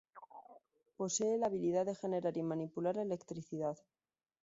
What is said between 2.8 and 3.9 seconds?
electricidad.